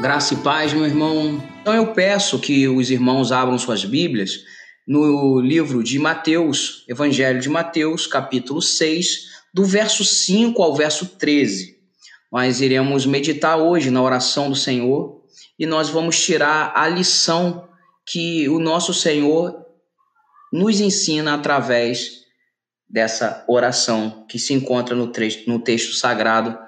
[0.00, 1.42] Graça e paz, meu irmão.
[1.60, 4.44] Então eu peço que os irmãos abram suas Bíblias
[4.88, 11.76] no livro de Mateus, Evangelho de Mateus, capítulo 6, do verso 5 ao verso 13.
[12.32, 15.20] Nós iremos meditar hoje na oração do Senhor
[15.58, 17.68] e nós vamos tirar a lição
[18.06, 19.66] que o nosso Senhor
[20.50, 22.22] nos ensina através
[22.88, 25.12] dessa oração que se encontra no,
[25.46, 26.58] no texto sagrado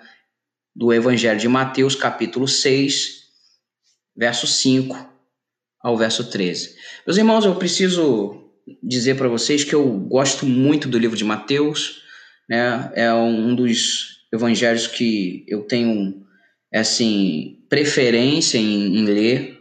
[0.76, 3.21] do Evangelho de Mateus, capítulo 6,
[4.16, 5.12] verso 5
[5.82, 6.76] ao verso 13.
[7.06, 8.42] Meus irmãos, eu preciso
[8.82, 12.02] dizer para vocês que eu gosto muito do livro de Mateus,
[12.48, 12.92] né?
[12.94, 16.22] É um dos evangelhos que eu tenho
[16.72, 19.58] assim preferência em, em ler.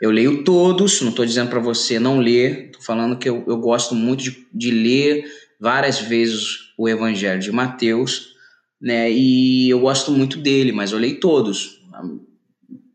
[0.00, 3.56] Eu leio todos, não estou dizendo para você não ler, estou falando que eu, eu
[3.58, 5.24] gosto muito de, de ler
[5.60, 8.34] várias vezes o Evangelho de Mateus,
[8.80, 9.10] né?
[9.10, 11.80] E eu gosto muito dele, mas eu leio todos.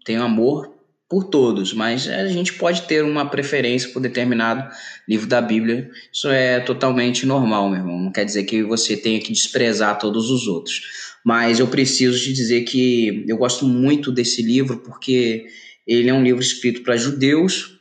[0.06, 0.79] Tenho amor
[1.10, 4.70] por todos, mas a gente pode ter uma preferência por determinado
[5.08, 5.90] livro da Bíblia.
[6.14, 8.00] Isso é totalmente normal, meu irmão.
[8.00, 10.82] Não quer dizer que você tenha que desprezar todos os outros.
[11.26, 15.48] Mas eu preciso te dizer que eu gosto muito desse livro porque
[15.88, 17.80] ele é um livro escrito para judeus,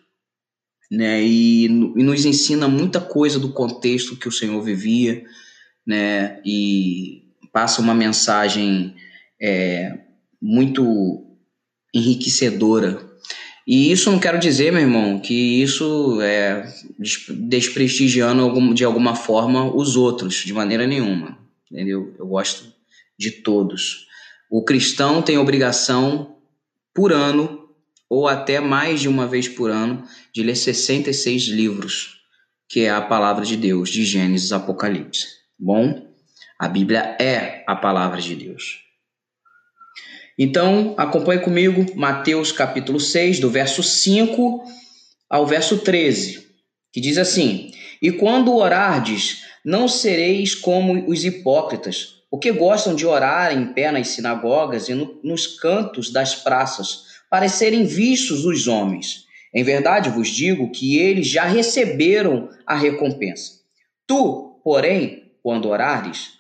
[0.90, 1.22] né?
[1.22, 5.22] E, e nos ensina muita coisa do contexto que o Senhor vivia,
[5.86, 6.40] né?
[6.46, 8.94] E passa uma mensagem
[9.40, 9.98] é,
[10.40, 11.26] muito
[11.94, 13.07] enriquecedora
[13.70, 16.72] e isso não quero dizer, meu irmão, que isso é
[17.28, 21.38] desprestigiando de alguma forma os outros, de maneira nenhuma.
[21.70, 22.14] Entendeu?
[22.18, 22.72] Eu gosto
[23.18, 24.06] de todos.
[24.50, 26.38] O cristão tem obrigação
[26.94, 27.68] por ano,
[28.08, 30.02] ou até mais de uma vez por ano,
[30.32, 32.22] de ler 66 livros,
[32.66, 35.26] que é a palavra de Deus, de Gênesis Apocalipse.
[35.58, 36.10] Bom,
[36.58, 38.87] a Bíblia é a palavra de Deus.
[40.38, 44.62] Então, acompanhe comigo Mateus capítulo 6, do verso 5
[45.28, 46.46] ao verso 13,
[46.92, 53.52] que diz assim: E quando orardes, não sereis como os hipócritas, porque gostam de orar
[53.52, 59.24] em pé nas sinagogas e no, nos cantos das praças, para serem vistos dos homens.
[59.52, 63.54] Em verdade vos digo que eles já receberam a recompensa.
[64.06, 66.30] Tu, porém, quando orares,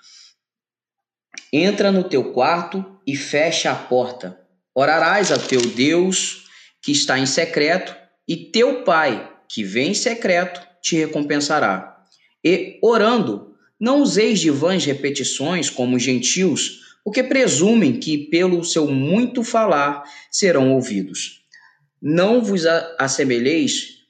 [1.52, 4.38] entra no teu quarto e fecha a porta.
[4.74, 6.44] Orarás a teu Deus
[6.82, 7.96] que está em secreto,
[8.28, 12.04] e teu Pai que vem em secreto te recompensará.
[12.44, 18.86] E orando, não useis de vãs repetições como os gentios, porque presumem que pelo seu
[18.86, 21.46] muito falar serão ouvidos.
[22.02, 22.66] Não vos
[22.98, 24.00] assemelheis,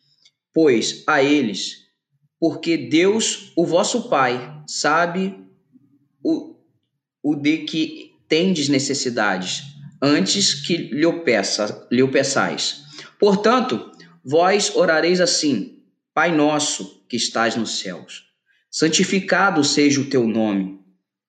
[0.52, 1.84] pois, a eles,
[2.40, 5.38] porque Deus, o vosso Pai, sabe
[6.20, 6.56] o,
[7.22, 9.62] o de que tendes necessidades,
[10.00, 12.84] antes que lhe, peça, lhe peçais.
[13.18, 13.90] Portanto,
[14.24, 15.82] vós orareis assim:
[16.14, 18.24] Pai nosso que estás nos céus,
[18.70, 20.78] santificado seja o teu nome,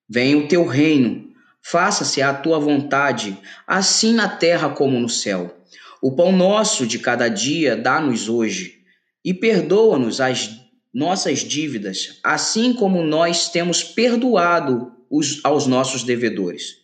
[0.08, 1.30] venha o teu reino,
[1.62, 5.56] faça-se a tua vontade, assim na terra como no céu.
[6.02, 8.80] O pão nosso de cada dia dá-nos hoje,
[9.24, 10.50] e perdoa-nos as
[10.94, 16.79] nossas dívidas, assim como nós temos perdoado os, aos nossos devedores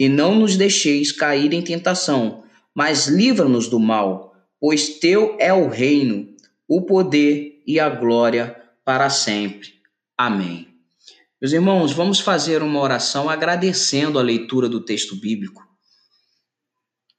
[0.00, 2.42] e não nos deixeis cair em tentação,
[2.74, 6.26] mas livra-nos do mal, pois teu é o reino,
[6.66, 9.68] o poder e a glória para sempre.
[10.16, 10.68] Amém.
[11.38, 15.62] Meus irmãos, vamos fazer uma oração agradecendo a leitura do texto bíblico.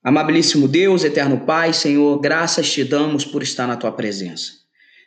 [0.03, 4.60] Amabilíssimo Deus, eterno Pai, Senhor, graças te damos por estar na tua presença.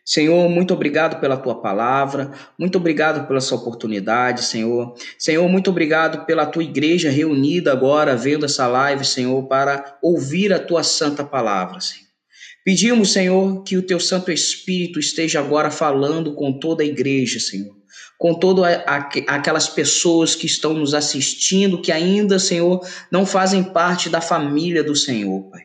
[0.04, 4.94] Senhor, muito obrigado pela tua palavra, muito obrigado pela essa oportunidade, Senhor.
[5.18, 10.58] Senhor, muito obrigado pela tua igreja reunida agora, vendo essa live, Senhor, para ouvir a
[10.58, 12.04] tua santa palavra, Senhor.
[12.62, 17.74] Pedimos, Senhor, que o teu Santo Espírito esteja agora falando com toda a igreja, Senhor.
[18.18, 18.82] Com todas
[19.26, 24.94] aquelas pessoas que estão nos assistindo, que ainda, Senhor, não fazem parte da família do
[24.94, 25.62] Senhor, Pai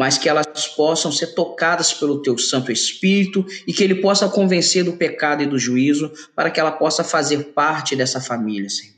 [0.00, 4.82] mas que elas possam ser tocadas pelo teu Santo Espírito e que ele possa convencer
[4.82, 8.94] do pecado e do juízo para que ela possa fazer parte dessa família, Senhor.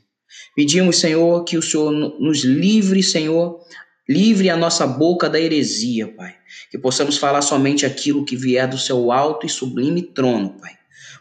[0.55, 3.59] Pedimos, Senhor, que o Senhor nos livre, Senhor,
[4.07, 6.35] livre a nossa boca da heresia, Pai.
[6.71, 10.71] Que possamos falar somente aquilo que vier do seu alto e sublime trono, Pai.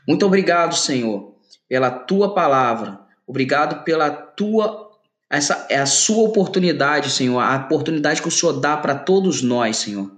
[0.06, 1.34] Muito obrigado, Senhor,
[1.69, 3.00] pela tua palavra.
[3.26, 4.81] Obrigado pela tua
[5.32, 9.79] essa é a sua oportunidade, Senhor, a oportunidade que o Senhor dá para todos nós,
[9.79, 10.12] Senhor.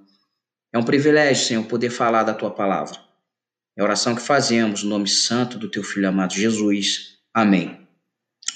[0.73, 2.99] É um privilégio, Senhor, poder falar da tua palavra.
[3.79, 7.19] É a oração que fazemos no nome santo do teu filho amado Jesus.
[7.33, 7.79] Amém.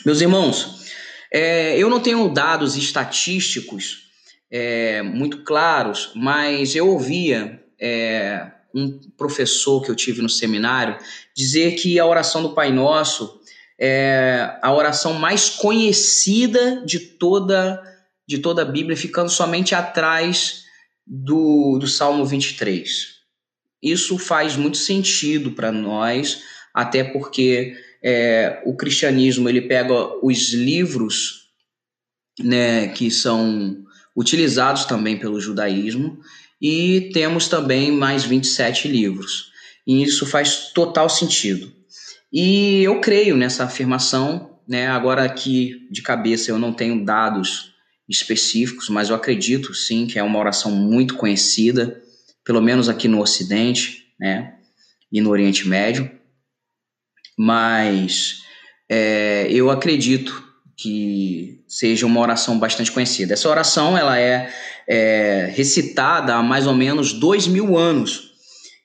[0.05, 0.85] Meus irmãos,
[1.33, 4.09] é, eu não tenho dados estatísticos
[4.51, 10.99] é, muito claros, mas eu ouvia é, um professor que eu tive no seminário
[11.37, 13.38] dizer que a oração do Pai Nosso
[13.79, 17.83] é a oração mais conhecida de toda
[18.27, 20.65] de toda a Bíblia, ficando somente atrás
[21.07, 23.19] do, do Salmo 23.
[23.83, 26.43] Isso faz muito sentido para nós,
[26.75, 31.49] até porque é, o cristianismo ele pega os livros
[32.39, 33.83] né, que são
[34.15, 36.21] utilizados também pelo judaísmo
[36.61, 39.51] e temos também mais 27 livros.
[39.87, 41.73] E isso faz total sentido.
[42.33, 44.87] E eu creio nessa afirmação, né?
[44.89, 47.73] Agora aqui de cabeça eu não tenho dados
[48.09, 52.03] específicos, mas eu acredito sim que é uma oração muito conhecida,
[52.45, 54.55] pelo menos aqui no Ocidente, né?
[55.11, 56.11] E no Oriente Médio.
[57.37, 58.43] Mas
[58.89, 60.47] é, eu acredito
[60.77, 63.35] que seja uma oração bastante conhecida.
[63.35, 64.53] Essa oração ela é,
[64.87, 68.28] é recitada há mais ou menos dois mil anos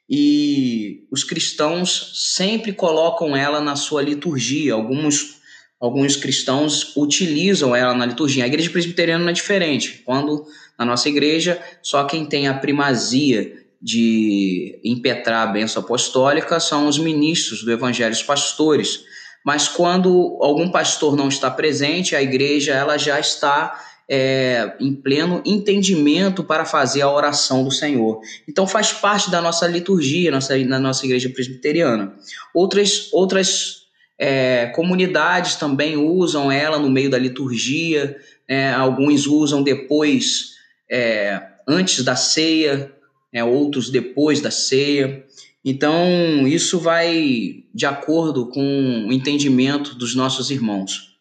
[0.10, 4.74] e os cristãos sempre colocam ela na sua liturgia.
[4.74, 5.38] Alguns,
[5.80, 8.44] alguns cristãos utilizam ela na liturgia.
[8.44, 10.02] A igreja presbiteriana não é diferente.
[10.06, 10.46] Quando
[10.78, 16.98] na nossa igreja, só quem tem a primazia de impetrar a bênção apostólica são os
[16.98, 19.04] ministros do evangelho, os pastores.
[19.46, 23.78] Mas quando algum pastor não está presente, a igreja ela já está
[24.10, 28.20] é, em pleno entendimento para fazer a oração do Senhor.
[28.48, 32.14] Então faz parte da nossa liturgia, nossa, na nossa igreja presbiteriana.
[32.54, 33.84] Outras, outras
[34.18, 38.18] é, comunidades também usam ela no meio da liturgia,
[38.48, 40.54] é, alguns usam depois,
[40.90, 42.92] é, antes da ceia,
[43.32, 45.26] é, outros depois da ceia.
[45.66, 51.14] Então, isso vai de acordo com o entendimento dos nossos irmãos.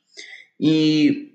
[0.60, 1.31] E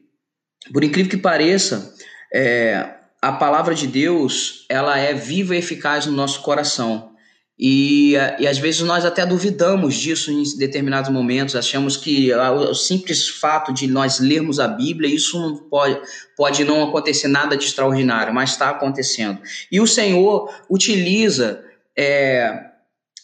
[0.72, 1.94] por incrível que pareça,
[2.34, 7.16] é, a palavra de Deus ela é viva e eficaz no nosso coração.
[7.60, 13.28] E, e às vezes nós até duvidamos disso em determinados momentos, achamos que o simples
[13.28, 16.00] fato de nós lermos a Bíblia, isso não pode,
[16.36, 19.42] pode não acontecer nada de extraordinário, mas está acontecendo.
[19.72, 21.64] E o Senhor utiliza
[21.98, 22.64] é,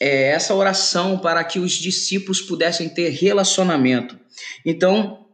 [0.02, 4.18] é, essa oração para que os discípulos pudessem ter relacionamento.
[4.66, 5.28] Então,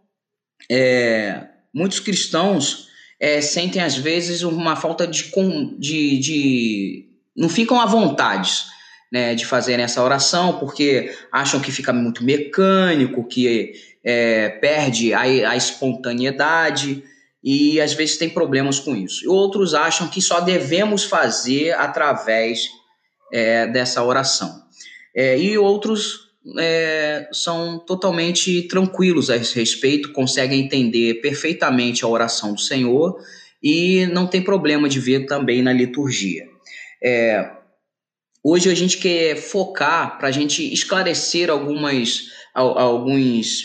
[0.69, 2.87] é, muitos cristãos
[3.19, 5.31] é, sentem às vezes uma falta de,
[5.77, 7.05] de, de
[7.35, 8.63] não ficam à vontade
[9.11, 13.73] né, de fazerem essa oração porque acham que fica muito mecânico, que
[14.03, 17.03] é, perde a, a espontaneidade
[17.43, 19.29] e às vezes tem problemas com isso.
[19.31, 22.69] Outros acham que só devemos fazer através
[23.31, 24.63] é, dessa oração.
[25.15, 32.53] É, e outros é, são totalmente tranquilos a esse respeito, conseguem entender perfeitamente a oração
[32.53, 33.17] do Senhor
[33.61, 36.45] e não tem problema de ver também na liturgia.
[37.03, 37.51] É,
[38.43, 43.63] hoje a gente quer focar para a gente esclarecer algumas, alguns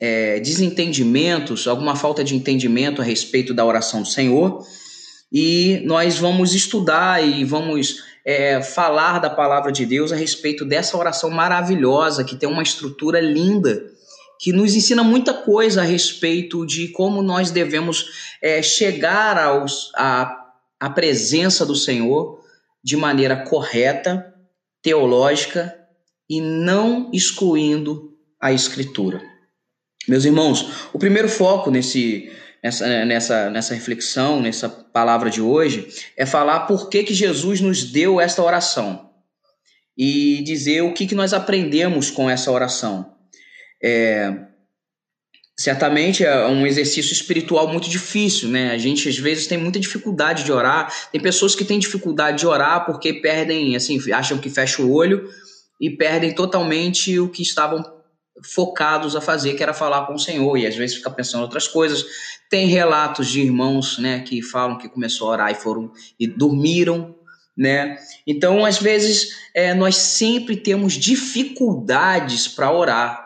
[0.00, 4.64] é, desentendimentos, alguma falta de entendimento a respeito da oração do Senhor
[5.32, 10.96] e nós vamos estudar e vamos é, falar da palavra de Deus a respeito dessa
[10.96, 13.84] oração maravilhosa, que tem uma estrutura linda,
[14.40, 20.50] que nos ensina muita coisa a respeito de como nós devemos é, chegar aos, a,
[20.80, 22.42] à presença do Senhor
[22.82, 24.34] de maneira correta,
[24.82, 25.74] teológica
[26.28, 29.22] e não excluindo a Escritura.
[30.06, 32.30] Meus irmãos, o primeiro foco nesse
[32.64, 37.84] nessa, nessa, nessa reflexão, nessa palavra de hoje, é falar por que, que Jesus nos
[37.84, 39.10] deu esta oração
[39.96, 43.14] e dizer o que, que nós aprendemos com essa oração.
[43.82, 44.34] É,
[45.60, 48.70] certamente é um exercício espiritual muito difícil, né?
[48.70, 50.90] A gente às vezes tem muita dificuldade de orar.
[51.12, 55.28] Tem pessoas que têm dificuldade de orar porque perdem, assim, acham que fecha o olho
[55.78, 57.84] e perdem totalmente o que estavam
[58.42, 61.44] focados a fazer, que era falar com o Senhor, e às vezes fica pensando em
[61.44, 62.04] outras coisas.
[62.50, 67.14] Tem relatos de irmãos, né, que falam que começou a orar e foram e dormiram,
[67.56, 67.96] né?
[68.26, 73.24] Então, às vezes, é, nós sempre temos dificuldades para orar.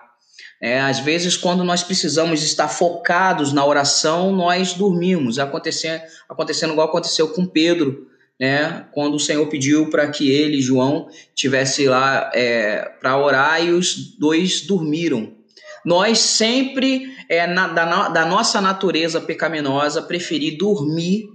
[0.61, 5.39] É, às vezes, quando nós precisamos estar focados na oração, nós dormimos.
[5.39, 8.87] Acontecendo, acontecendo igual aconteceu com Pedro, né?
[8.93, 14.17] Quando o Senhor pediu para que ele, João, tivesse lá é, para orar e os
[14.17, 15.37] dois dormiram.
[15.85, 21.29] Nós sempre, é, na, da, da nossa natureza pecaminosa, preferir dormir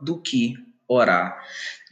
[0.00, 0.54] do que
[0.88, 1.38] orar.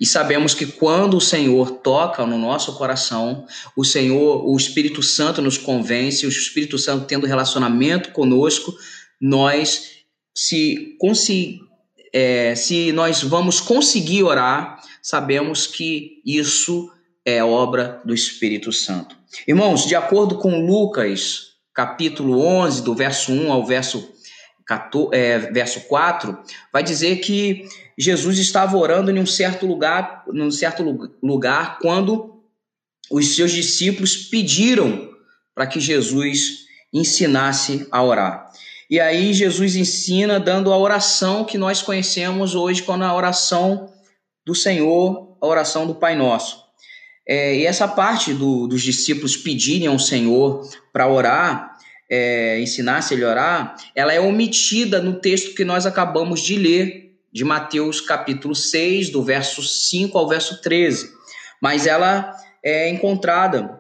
[0.00, 5.42] E sabemos que quando o Senhor toca no nosso coração, o Senhor, o Espírito Santo
[5.42, 8.74] nos convence, o Espírito Santo tendo relacionamento conosco,
[9.20, 9.98] nós
[10.34, 11.67] se conseguimos
[12.12, 16.90] é, se nós vamos conseguir orar, sabemos que isso
[17.24, 19.16] é obra do Espírito Santo.
[19.46, 24.12] Irmãos, de acordo com Lucas, capítulo 11, do verso 1 ao verso,
[24.66, 26.38] 14, é, verso 4,
[26.72, 32.42] vai dizer que Jesus estava orando em um certo lugar, num certo lugar quando
[33.10, 35.10] os seus discípulos pediram
[35.54, 38.50] para que Jesus ensinasse a orar.
[38.90, 43.92] E aí Jesus ensina dando a oração que nós conhecemos hoje como a oração
[44.46, 46.64] do Senhor, a oração do Pai Nosso.
[47.28, 51.76] É, e essa parte do, dos discípulos pedirem ao Senhor para orar,
[52.10, 57.14] é, ensinasse ele a orar, ela é omitida no texto que nós acabamos de ler,
[57.30, 61.12] de Mateus capítulo 6, do verso 5 ao verso 13.
[61.60, 63.78] Mas ela é encontrada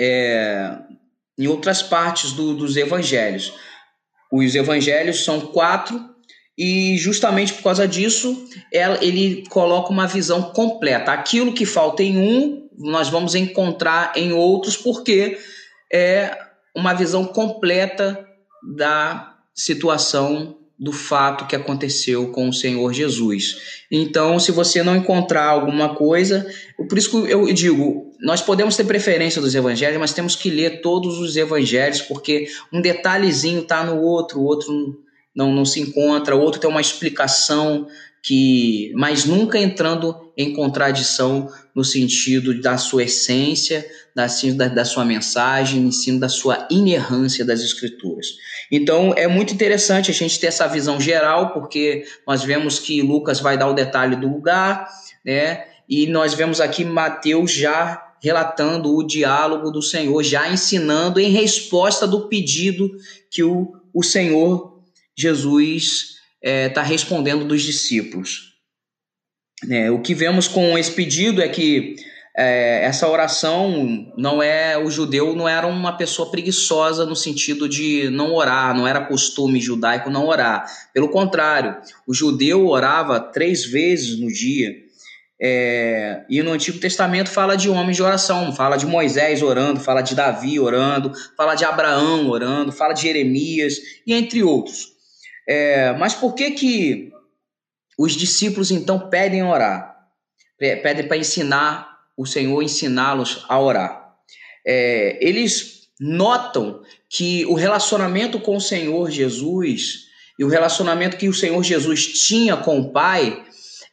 [0.00, 0.76] é,
[1.38, 3.54] em outras partes do, dos evangelhos.
[4.32, 6.00] Os evangelhos são quatro,
[6.56, 11.10] e justamente por causa disso, ele coloca uma visão completa.
[11.10, 15.38] Aquilo que falta em um, nós vamos encontrar em outros, porque
[15.92, 16.36] é
[16.76, 18.26] uma visão completa
[18.76, 23.82] da situação do fato que aconteceu com o Senhor Jesus.
[23.90, 26.50] Então, se você não encontrar alguma coisa,
[26.88, 30.80] por isso que eu digo, nós podemos ter preferência dos evangelhos, mas temos que ler
[30.80, 34.72] todos os evangelhos, porque um detalhezinho está no outro, o outro
[35.36, 37.86] não, não se encontra, o outro tem uma explicação
[38.22, 45.04] que, mas nunca entrando em contradição no sentido da sua essência, da, da, da sua
[45.04, 48.26] mensagem, ensino da sua inerrância das escrituras.
[48.70, 53.40] Então é muito interessante a gente ter essa visão geral, porque nós vemos que Lucas
[53.40, 54.88] vai dar o detalhe do lugar,
[55.24, 55.64] né?
[55.88, 62.06] E nós vemos aqui Mateus já relatando o diálogo do Senhor, já ensinando em resposta
[62.06, 62.90] do pedido
[63.30, 64.78] que o, o Senhor
[65.16, 68.50] Jesus está é, tá respondendo dos discípulos.
[69.68, 71.96] É, o que vemos com esse pedido é que
[72.36, 78.08] é, essa oração não é o judeu não era uma pessoa preguiçosa no sentido de
[78.08, 80.64] não orar, não era costume judaico não orar.
[80.94, 84.74] Pelo contrário, o judeu orava três vezes no dia.
[85.42, 90.02] É, e no Antigo Testamento fala de homens de oração, fala de Moisés orando, fala
[90.02, 94.89] de Davi orando, fala de Abraão orando, fala de Jeremias e entre outros.
[95.52, 97.12] É, mas por que que
[97.98, 99.96] os discípulos então pedem orar?
[100.56, 104.14] Pedem para ensinar o Senhor, ensiná-los a orar.
[104.64, 110.04] É, eles notam que o relacionamento com o Senhor Jesus
[110.38, 113.44] e o relacionamento que o Senhor Jesus tinha com o Pai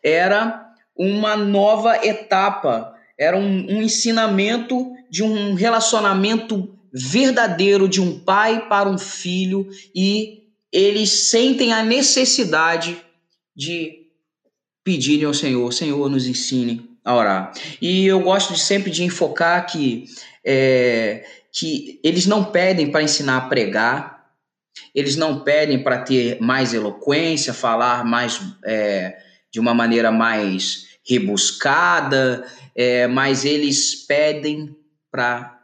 [0.03, 0.63] era
[0.95, 8.87] uma nova etapa, era um, um ensinamento de um relacionamento verdadeiro de um pai para
[8.87, 12.97] um filho e eles sentem a necessidade
[13.55, 14.07] de
[14.83, 17.53] pedirem ao Senhor, Senhor, nos ensine a orar.
[17.81, 20.05] E eu gosto de sempre de enfocar que,
[20.45, 24.17] é, que eles não pedem para ensinar a pregar,
[24.93, 29.17] eles não pedem para ter mais eloquência, falar mais é,
[29.51, 32.45] de uma maneira mais rebuscada,
[32.75, 34.75] é, mas eles pedem
[35.09, 35.57] para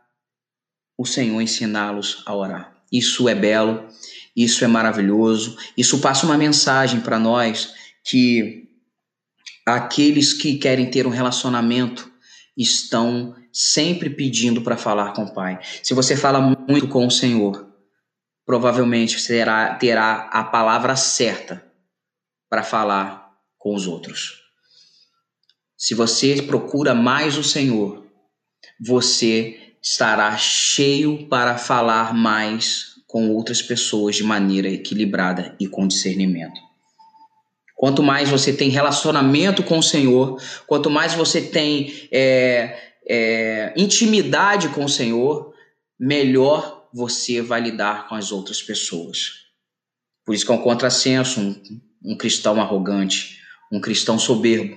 [0.98, 2.74] o Senhor ensiná-los a orar.
[2.91, 3.88] Isso é belo,
[4.36, 5.58] isso é maravilhoso.
[5.78, 7.74] Isso passa uma mensagem para nós
[8.04, 8.68] que
[9.66, 12.12] aqueles que querem ter um relacionamento
[12.58, 15.60] estão sempre pedindo para falar com o Pai.
[15.82, 17.68] Se você fala muito com o Senhor,
[18.46, 21.63] provavelmente será, terá a palavra certa
[22.50, 24.42] para falar com os outros.
[25.78, 28.06] Se você procura mais o Senhor,
[28.80, 36.60] você estará cheio para falar mais com outras pessoas de maneira equilibrada e com discernimento.
[37.75, 42.75] Quanto mais você tem relacionamento com o Senhor, quanto mais você tem é,
[43.08, 45.53] é, intimidade com o Senhor,
[46.00, 49.43] melhor você vai lidar com as outras pessoas.
[50.25, 51.62] Por isso que é um contrassenso um,
[52.03, 53.38] um cristão arrogante,
[53.72, 54.75] um cristão soberbo,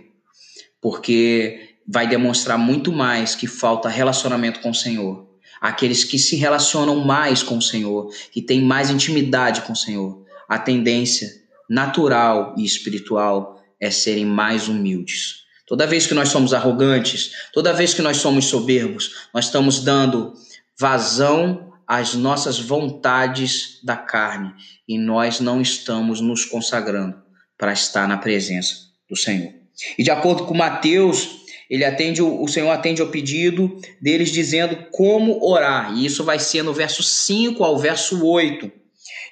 [0.78, 5.25] porque vai demonstrar muito mais que falta relacionamento com o Senhor
[5.60, 10.24] aqueles que se relacionam mais com o Senhor, que têm mais intimidade com o Senhor.
[10.48, 11.28] A tendência
[11.68, 15.46] natural e espiritual é serem mais humildes.
[15.66, 20.32] Toda vez que nós somos arrogantes, toda vez que nós somos soberbos, nós estamos dando
[20.78, 24.52] vazão às nossas vontades da carne
[24.88, 27.16] e nós não estamos nos consagrando
[27.58, 28.74] para estar na presença
[29.08, 29.52] do Senhor.
[29.98, 35.44] E de acordo com Mateus ele atende o Senhor atende ao pedido deles dizendo como
[35.44, 35.96] orar.
[35.96, 38.70] E isso vai ser no verso 5 ao verso 8.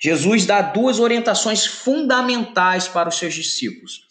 [0.00, 4.02] Jesus dá duas orientações fundamentais para os seus discípulos.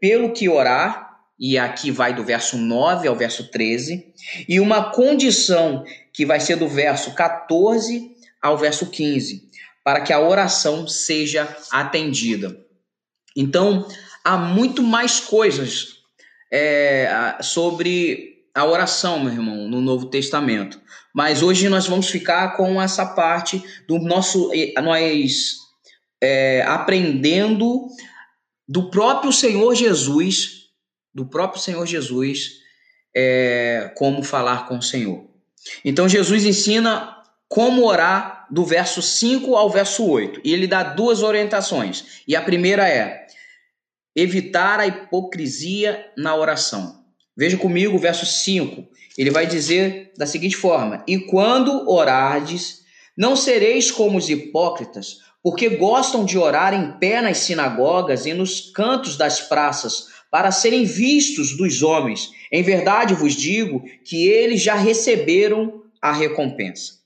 [0.00, 4.12] Pelo que orar, e aqui vai do verso 9 ao verso 13,
[4.48, 8.10] e uma condição que vai ser do verso 14
[8.42, 9.48] ao verso 15,
[9.82, 12.58] para que a oração seja atendida.
[13.34, 13.88] Então,
[14.24, 15.99] há muito mais coisas
[16.50, 20.80] é, sobre a oração, meu irmão, no Novo Testamento.
[21.14, 24.50] Mas hoje nós vamos ficar com essa parte do nosso.
[24.82, 25.56] Nós
[26.20, 27.86] é, aprendendo
[28.68, 30.68] do próprio Senhor Jesus,
[31.12, 32.60] do próprio Senhor Jesus,
[33.14, 35.24] é, como falar com o Senhor.
[35.84, 37.16] Então Jesus ensina
[37.48, 40.40] como orar do verso 5 ao verso 8.
[40.44, 42.22] E ele dá duas orientações.
[42.26, 43.26] E a primeira é
[44.14, 47.04] evitar a hipocrisia na oração.
[47.36, 48.88] Veja comigo o verso 5
[49.20, 52.80] ele vai dizer da seguinte forma: E quando orardes,
[53.16, 58.70] não sereis como os hipócritas, porque gostam de orar em pé nas sinagogas e nos
[58.72, 62.30] cantos das praças, para serem vistos dos homens.
[62.50, 67.00] Em verdade vos digo que eles já receberam a recompensa.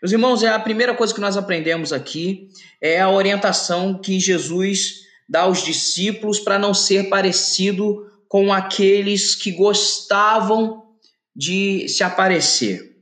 [0.00, 2.48] Meus irmãos, é a primeira coisa que nós aprendemos aqui
[2.80, 9.50] é a orientação que Jesus dá aos discípulos para não ser parecido com aqueles que
[9.50, 10.84] gostavam
[11.34, 12.96] de se aparecer.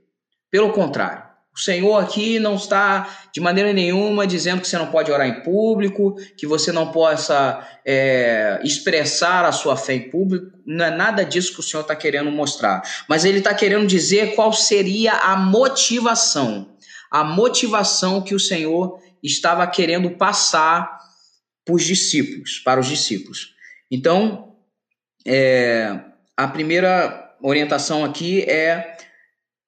[0.50, 5.10] Pelo contrário, o Senhor aqui não está de maneira nenhuma dizendo que você não pode
[5.10, 10.46] orar em público, que você não possa é, expressar a sua fé em público.
[10.66, 12.82] Não é nada disso que o Senhor está querendo mostrar.
[13.08, 16.76] Mas Ele está querendo dizer qual seria a motivação.
[17.10, 20.95] A motivação que o Senhor estava querendo passar
[21.66, 23.54] para os discípulos, para os discípulos.
[23.90, 24.56] Então,
[25.26, 26.00] é,
[26.36, 28.96] a primeira orientação aqui é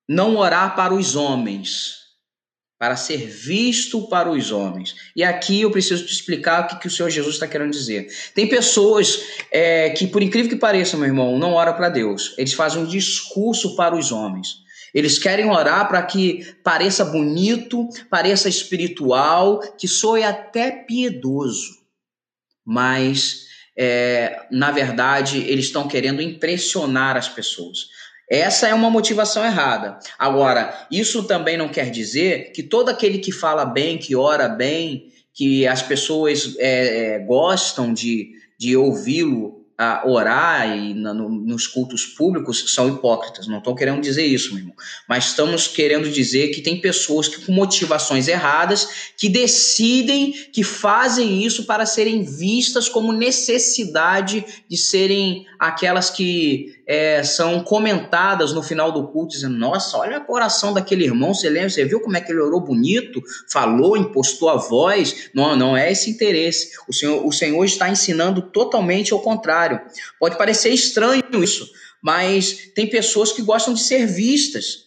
[0.09, 1.97] não orar para os homens,
[2.79, 4.95] para ser visto para os homens.
[5.17, 8.07] E aqui eu preciso te explicar o que, que o Senhor Jesus está querendo dizer.
[8.33, 12.35] Tem pessoas é, que, por incrível que pareça, meu irmão, não oram para Deus.
[12.39, 14.69] Eles fazem um discurso para os homens.
[14.95, 21.78] Eles querem orar para que pareça bonito, pareça espiritual, que soe até piedoso.
[22.71, 27.89] Mas é, na verdade, eles estão querendo impressionar as pessoas.
[28.29, 29.99] Essa é uma motivação errada.
[30.19, 35.11] Agora, isso também não quer dizer que todo aquele que fala bem, que ora bem,
[35.33, 42.05] que as pessoas é, é gostam de, de ouvi-lo a orar e no, nos cultos
[42.05, 43.47] públicos são hipócritas.
[43.47, 44.75] Não estou querendo dizer isso, meu irmão.
[45.09, 51.45] Mas estamos querendo dizer que tem pessoas que, com motivações erradas, que decidem, que fazem
[51.45, 58.91] isso para serem vistas como necessidade de serem aquelas que é, são comentadas no final
[58.91, 61.69] do culto, dizendo: Nossa, olha a oração daquele irmão, você lembra?
[61.69, 63.23] Você viu como é que ele orou bonito,
[63.53, 65.29] falou, impostou a voz?
[65.35, 66.71] Não, não é esse interesse.
[66.89, 69.79] O Senhor, o Senhor está ensinando totalmente ao contrário.
[70.19, 71.71] Pode parecer estranho isso,
[72.03, 74.87] mas tem pessoas que gostam de ser vistas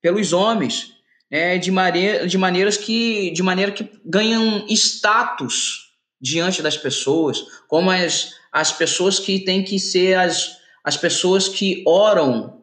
[0.00, 0.92] pelos homens.
[1.32, 7.88] É, de, maneira, de maneiras que de maneira que ganham status diante das pessoas, como
[7.88, 10.59] as, as pessoas que têm que ser as,
[10.90, 12.60] as pessoas que oram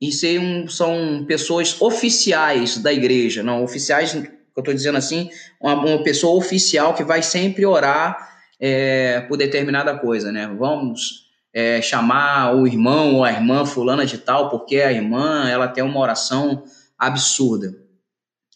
[0.00, 4.24] e são, são pessoas oficiais da igreja, não oficiais, eu
[4.58, 5.28] estou dizendo assim,
[5.60, 8.16] uma, uma, pessoa oficial que vai sempre orar
[8.58, 10.50] é, por determinada coisa, né?
[10.58, 15.68] Vamos é, chamar o irmão ou a irmã fulana de tal, porque a irmã ela
[15.68, 16.64] tem uma oração
[16.98, 17.74] absurda.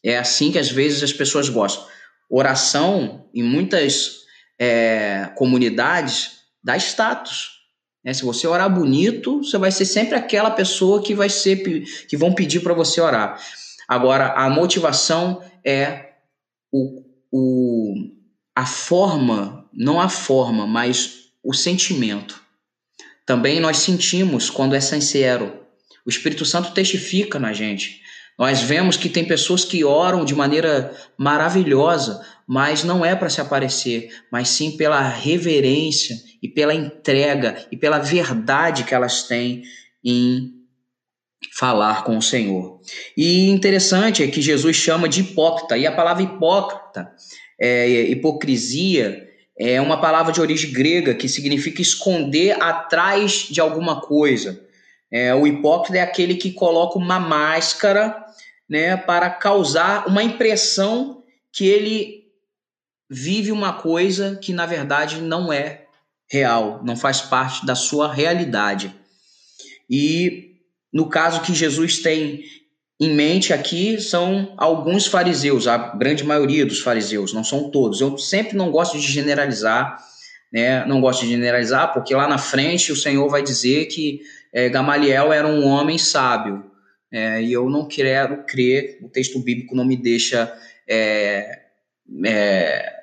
[0.02, 1.84] É assim que às vezes as pessoas gostam.
[2.30, 4.20] Oração, em muitas
[4.58, 7.53] é, comunidades, dá status.
[8.04, 8.12] Né?
[8.12, 11.56] Se você orar bonito, você vai ser sempre aquela pessoa que vai ser
[12.06, 13.40] que vão pedir para você orar.
[13.88, 16.12] Agora, a motivação é
[16.70, 17.94] o, o,
[18.54, 22.42] a forma, não a forma, mas o sentimento.
[23.26, 25.60] Também nós sentimos quando é sincero.
[26.04, 28.02] O Espírito Santo testifica na gente.
[28.38, 33.40] Nós vemos que tem pessoas que oram de maneira maravilhosa, mas não é para se
[33.40, 39.62] aparecer, mas sim pela reverência e pela entrega e pela verdade que elas têm
[40.04, 40.52] em
[41.52, 42.80] falar com o Senhor.
[43.16, 47.10] E interessante é que Jesus chama de hipócrita, e a palavra hipócrita,
[47.60, 54.60] é, hipocrisia, é uma palavra de origem grega que significa esconder atrás de alguma coisa.
[55.10, 58.16] É, o hipócrita é aquele que coloca uma máscara
[58.68, 62.23] né, para causar uma impressão que ele
[63.08, 65.84] vive uma coisa que na verdade não é
[66.30, 68.94] real, não faz parte da sua realidade.
[69.88, 70.56] E
[70.92, 72.44] no caso que Jesus tem
[73.00, 78.00] em mente aqui são alguns fariseus, a grande maioria dos fariseus, não são todos.
[78.00, 79.98] Eu sempre não gosto de generalizar,
[80.52, 80.84] né?
[80.86, 84.20] Não gosto de generalizar porque lá na frente o Senhor vai dizer que
[84.52, 86.70] é, Gamaliel era um homem sábio.
[87.12, 90.52] É, e eu não quero crer, o texto bíblico não me deixa
[90.88, 91.63] é,
[92.26, 92.94] é,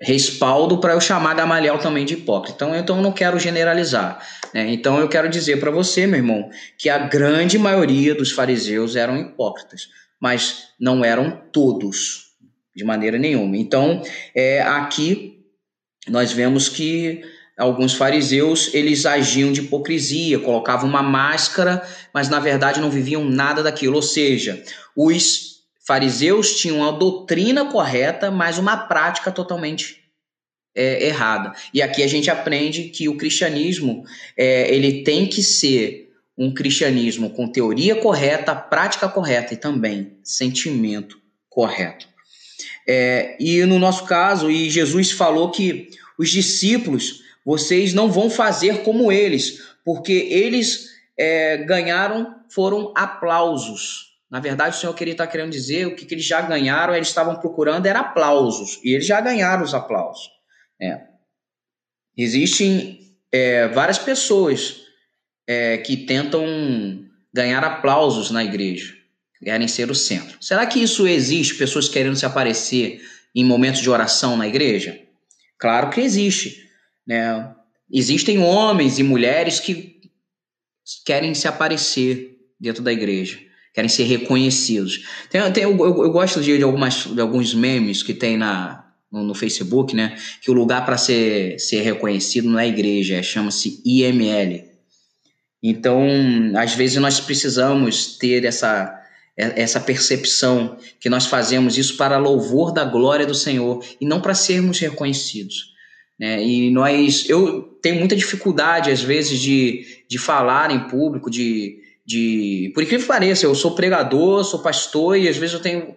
[0.00, 2.64] respaldo para eu chamar Gamaliel também de hipócrita.
[2.64, 4.24] Então, então eu não quero generalizar.
[4.52, 4.72] Né?
[4.72, 9.16] Então eu quero dizer para você, meu irmão, que a grande maioria dos fariseus eram
[9.16, 9.88] hipócritas,
[10.20, 12.32] mas não eram todos,
[12.74, 13.56] de maneira nenhuma.
[13.56, 14.02] Então,
[14.34, 15.40] é, aqui
[16.08, 17.22] nós vemos que
[17.56, 23.62] alguns fariseus eles agiam de hipocrisia, colocavam uma máscara, mas na verdade não viviam nada
[23.62, 23.96] daquilo.
[23.96, 24.62] Ou seja,
[24.96, 25.53] os
[25.86, 30.02] fariseus tinham a doutrina correta, mas uma prática totalmente
[30.74, 31.52] é, errada.
[31.72, 34.04] E aqui a gente aprende que o cristianismo
[34.36, 41.18] é, ele tem que ser um cristianismo com teoria correta, prática correta e também sentimento
[41.48, 42.08] correto.
[42.86, 48.82] É, e no nosso caso, e Jesus falou que os discípulos, vocês não vão fazer
[48.82, 54.13] como eles, porque eles é, ganharam foram aplausos.
[54.34, 57.06] Na verdade, o Senhor queria estar querendo dizer o que, que eles já ganharam, eles
[57.06, 60.28] estavam procurando era aplausos, e eles já ganharam os aplausos.
[60.82, 61.02] É.
[62.18, 64.80] Existem é, várias pessoas
[65.46, 66.44] é, que tentam
[67.32, 68.92] ganhar aplausos na igreja,
[69.40, 70.36] querem ser o centro.
[70.40, 71.54] Será que isso existe?
[71.54, 73.00] Pessoas querendo se aparecer
[73.32, 75.00] em momentos de oração na igreja?
[75.56, 76.68] Claro que existe.
[77.06, 77.54] Né?
[77.88, 80.10] Existem homens e mulheres que
[81.06, 83.38] querem se aparecer dentro da igreja,
[83.74, 85.04] querem ser reconhecidos.
[85.28, 89.24] Tem, tem, eu, eu, gosto de, de, algumas, de alguns memes que tem na, no,
[89.24, 90.16] no Facebook, né?
[90.40, 94.64] Que o lugar para ser, ser reconhecido não é igreja, é, chama-se IML.
[95.60, 96.06] Então,
[96.56, 99.00] às vezes nós precisamos ter essa
[99.36, 104.32] essa percepção que nós fazemos isso para louvor da glória do Senhor e não para
[104.32, 105.74] sermos reconhecidos.
[106.16, 106.40] Né?
[106.40, 112.70] E nós, eu tenho muita dificuldade às vezes de, de falar em público, de, de.
[112.74, 115.96] Por incrível que pareça, eu sou pregador, sou pastor e às vezes eu tenho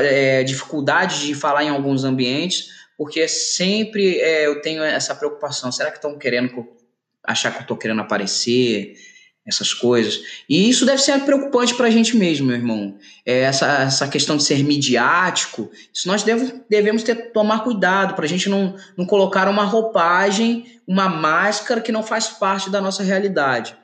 [0.00, 5.90] é, dificuldade de falar em alguns ambientes, porque sempre é, eu tenho essa preocupação: será
[5.90, 6.66] que estão querendo
[7.22, 8.94] achar que eu estou querendo aparecer?
[9.46, 10.22] Essas coisas.
[10.48, 12.96] E isso deve ser preocupante para a gente mesmo, meu irmão.
[13.26, 18.24] É essa, essa questão de ser midiático, isso nós deve, devemos ter, tomar cuidado para
[18.24, 23.02] a gente não, não colocar uma roupagem, uma máscara que não faz parte da nossa
[23.02, 23.76] realidade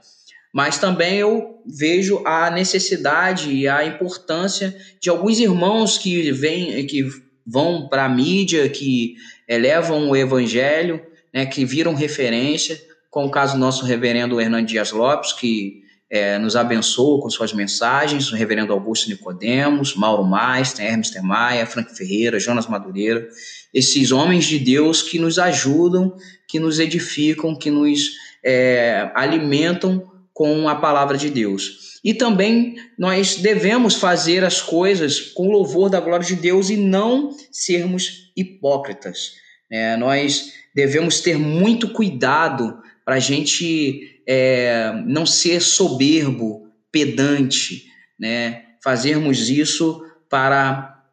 [0.52, 7.08] mas também eu vejo a necessidade e a importância de alguns irmãos que vêm, que
[7.46, 9.14] vão para a mídia, que
[9.48, 11.00] elevam o evangelho,
[11.32, 16.38] né, que viram referência, como o caso do nosso reverendo Hernando Dias Lopes, que é,
[16.38, 22.40] nos abençoou com suas mensagens, o reverendo Augusto Nicodemos, Mauro Meister, Hermes Temaia, Frank Ferreira,
[22.40, 23.28] Jonas Madureira,
[23.72, 26.16] esses homens de Deus que nos ajudam,
[26.48, 28.10] que nos edificam, que nos
[28.42, 30.10] é, alimentam
[30.40, 32.00] com a palavra de Deus.
[32.02, 37.36] E também nós devemos fazer as coisas com louvor da glória de Deus e não
[37.52, 39.32] sermos hipócritas.
[39.70, 47.84] É, nós devemos ter muito cuidado para a gente é, não ser soberbo, pedante,
[48.18, 48.62] né?
[48.82, 51.04] fazermos isso para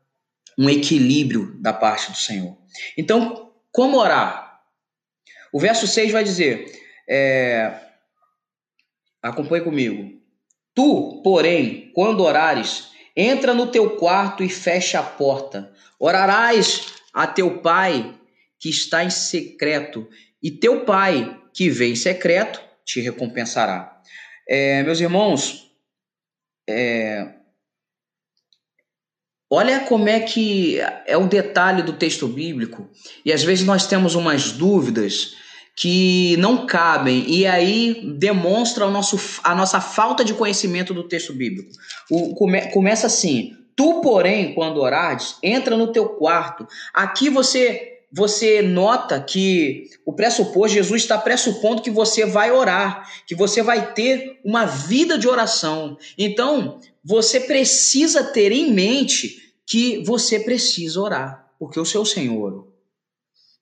[0.58, 2.58] um equilíbrio da parte do Senhor.
[2.98, 4.62] Então, como orar?
[5.52, 6.72] O verso 6 vai dizer:
[7.10, 7.87] é,
[9.22, 10.22] Acompanhe comigo.
[10.74, 15.74] Tu, porém, quando orares, entra no teu quarto e fecha a porta.
[16.00, 18.16] Orarás a teu pai
[18.60, 20.08] que está em secreto,
[20.42, 24.02] e teu pai que vem em secreto te recompensará.
[24.48, 25.72] É, meus irmãos,
[26.70, 27.34] é,
[29.50, 32.90] olha como é que é o detalhe do texto bíblico,
[33.26, 35.36] e às vezes nós temos umas dúvidas
[35.78, 41.32] que não cabem e aí demonstra o nosso, a nossa falta de conhecimento do texto
[41.32, 41.70] bíblico.
[42.10, 46.68] O, come, começa assim: Tu, porém, quando orares, entra no teu quarto.
[46.92, 53.36] Aqui você você nota que o pressuposto, Jesus está pressupondo que você vai orar, que
[53.36, 55.98] você vai ter uma vida de oração.
[56.18, 62.67] Então, você precisa ter em mente que você precisa orar, porque o seu Senhor.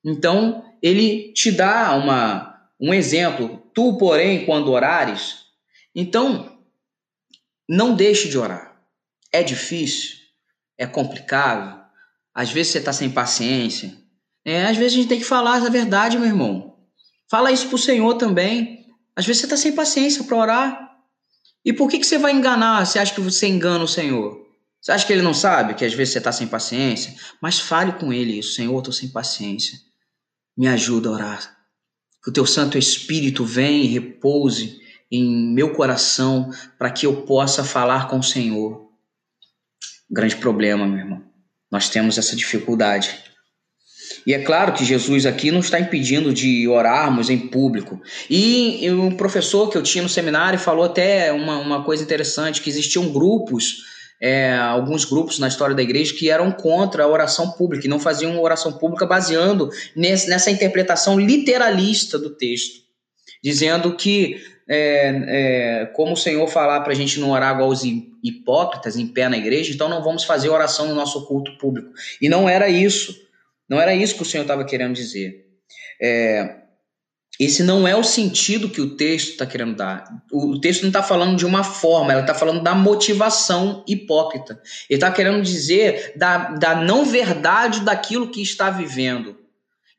[0.06, 3.64] Então, ele te dá uma, um exemplo.
[3.74, 5.38] Tu, porém, quando orares,
[5.96, 6.60] então
[7.68, 8.80] não deixe de orar.
[9.32, 10.18] É difícil,
[10.78, 11.84] é complicado.
[12.34, 13.98] Às vezes você está sem paciência.
[14.46, 16.78] É, às vezes a gente tem que falar a verdade, meu irmão.
[17.30, 18.86] Fala isso pro Senhor também.
[19.16, 20.86] Às vezes você está sem paciência para orar.
[21.66, 22.86] E por que, que você vai enganar?
[22.86, 24.46] Você acha que você engana o Senhor?
[24.80, 27.16] Você acha que ele não sabe que às vezes você está sem paciência?
[27.42, 29.80] Mas fale com ele isso, Senhor, estou sem paciência.
[30.58, 31.58] Me ajuda a orar.
[32.24, 34.80] Que o teu Santo Espírito venha e repouse
[35.12, 38.90] em meu coração para que eu possa falar com o Senhor.
[40.10, 41.24] Grande problema, meu irmão.
[41.72, 43.24] Nós temos essa dificuldade.
[44.26, 48.02] E é claro que Jesus aqui não está impedindo de orarmos em público.
[48.30, 52.70] E um professor que eu tinha no seminário falou até uma, uma coisa interessante, que
[52.70, 53.84] existiam grupos,
[54.26, 58.00] é, alguns grupos na história da igreja que eram contra a oração pública, e não
[58.00, 62.82] faziam oração pública baseando nesse, nessa interpretação literalista do texto,
[63.44, 67.84] dizendo que é, é, como o Senhor falar para a gente não orar igual os
[68.24, 71.92] hipócritas em pé na igreja, então não vamos fazer oração no nosso culto público.
[72.20, 73.16] E não era isso.
[73.70, 75.46] Não era isso que o Senhor estava querendo dizer.
[76.02, 76.65] É,
[77.40, 80.06] esse não é o sentido que o texto está querendo dar.
[80.32, 84.62] O, texto não está falando de uma forma, ela está falando da motivação hipócrita.
[84.90, 89.38] Ele está querendo dizer da, da não verdade daquilo que está vivendo.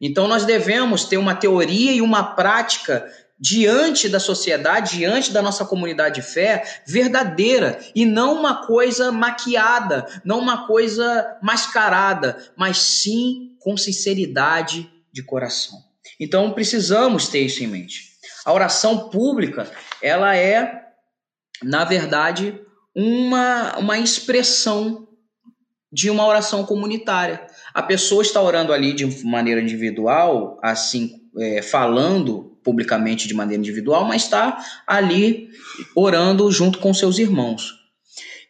[0.01, 3.07] Então nós devemos ter uma teoria e uma prática
[3.38, 10.07] diante da sociedade, diante da nossa comunidade de fé, verdadeira e não uma coisa maquiada,
[10.25, 15.86] não uma coisa mascarada, mas sim com sinceridade de coração.
[16.19, 18.17] Então precisamos ter isso em mente.
[18.45, 20.83] A oração pública, ela é,
[21.63, 22.61] na verdade,
[22.95, 25.07] uma, uma expressão
[25.93, 27.47] de uma oração comunitária.
[27.73, 34.05] A pessoa está orando ali de maneira individual, assim, é, falando publicamente de maneira individual,
[34.05, 35.49] mas está ali
[35.95, 37.75] orando junto com seus irmãos.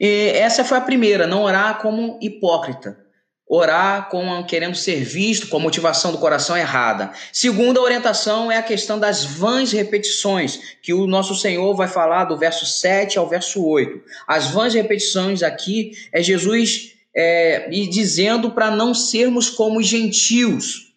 [0.01, 3.06] E essa foi a primeira, não orar como hipócrita.
[3.49, 7.13] Orar com, querendo ser visto, com a motivação do coração errada.
[7.33, 12.37] Segunda orientação é a questão das vãs repetições, que o nosso Senhor vai falar do
[12.37, 14.03] verso 7 ao verso 8.
[14.27, 20.93] As vãs repetições aqui é Jesus é, dizendo para não sermos como os gentios,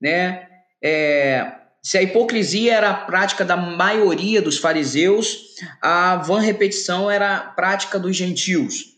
[0.00, 0.46] né?
[0.82, 7.36] É, se a hipocrisia era a prática da maioria dos fariseus, a vã repetição era
[7.36, 8.96] a prática dos gentios.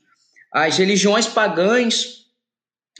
[0.52, 2.19] As religiões pagãs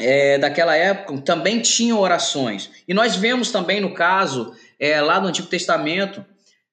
[0.00, 2.70] é, daquela época também tinham orações.
[2.88, 6.24] E nós vemos também no caso, é, lá no Antigo Testamento,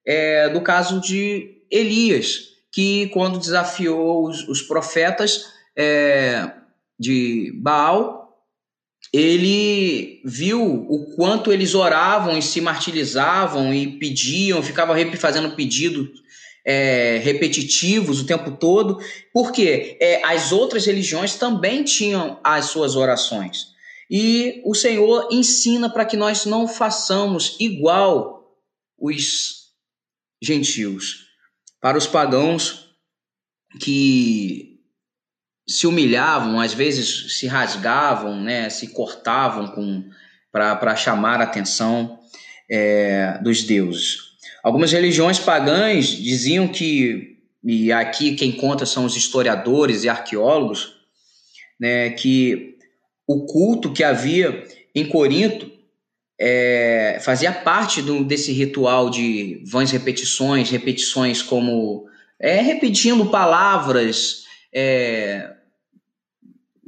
[0.06, 6.50] é, do caso de Elias, que quando desafiou os, os profetas é,
[6.98, 8.18] de Baal,
[9.14, 16.10] ele viu o quanto eles oravam e se martirizavam e pediam, ficavam fazendo pedidos
[16.70, 19.00] é, repetitivos o tempo todo,
[19.34, 23.68] porque é, as outras religiões também tinham as suas orações.
[24.12, 28.54] E o Senhor ensina para que nós não façamos igual
[29.00, 29.68] os
[30.44, 31.28] gentios.
[31.80, 32.90] Para os pagãos
[33.80, 34.82] que
[35.70, 40.10] se humilhavam, às vezes se rasgavam, né, se cortavam com
[40.52, 42.20] para chamar a atenção
[42.70, 44.27] é, dos deuses.
[44.68, 50.94] Algumas religiões pagãs diziam que, e aqui quem conta são os historiadores e arqueólogos,
[51.80, 52.76] né, que
[53.26, 55.72] o culto que havia em Corinto
[56.38, 62.06] é, fazia parte do, desse ritual de vãs repetições, repetições como
[62.38, 65.50] é, repetindo palavras é,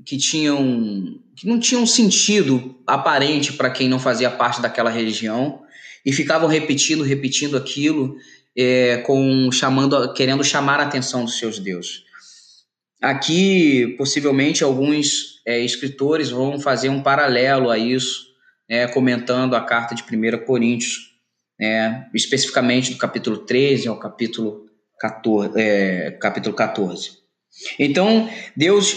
[0.06, 5.62] que tinham que não tinham sentido aparente para quem não fazia parte daquela religião
[6.06, 8.16] e ficavam repetindo, repetindo aquilo,
[8.58, 12.04] é, com chamando, querendo chamar a atenção dos seus deuses.
[13.02, 18.28] Aqui, possivelmente, alguns é, escritores vão fazer um paralelo a isso,
[18.68, 21.10] é, comentando a carta de 1 Coríntios,
[21.60, 24.66] é, especificamente do capítulo 13 ao capítulo
[25.00, 25.54] 14.
[25.60, 27.20] É, capítulo 14.
[27.78, 28.96] Então, Deus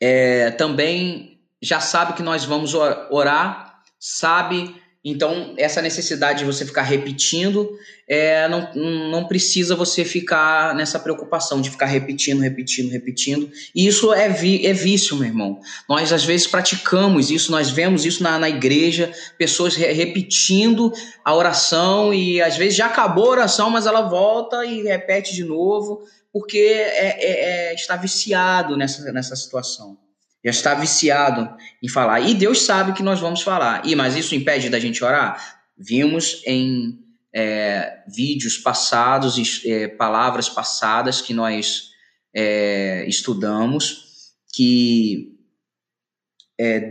[0.00, 4.74] é, também já sabe que nós vamos orar, sabe.
[5.10, 11.60] Então, essa necessidade de você ficar repetindo, é, não, não precisa você ficar nessa preocupação
[11.60, 13.50] de ficar repetindo, repetindo, repetindo.
[13.74, 15.60] E isso é, vi, é vício, meu irmão.
[15.88, 20.92] Nós, às vezes, praticamos isso, nós vemos isso na, na igreja, pessoas re, repetindo
[21.24, 25.44] a oração e, às vezes, já acabou a oração, mas ela volta e repete de
[25.44, 29.96] novo porque é, é, é, está viciado nessa, nessa situação.
[30.44, 32.20] Já está viciado em falar.
[32.20, 33.84] E Deus sabe que nós vamos falar.
[33.86, 35.58] E Mas isso impede da gente orar?
[35.76, 36.98] Vimos em
[37.32, 41.90] é, vídeos passados, é, palavras passadas que nós
[42.34, 45.34] é, estudamos, que